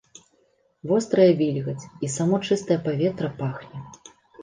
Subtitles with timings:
[0.91, 3.89] Вострая вільгаць, і само чыстае паветра пахне.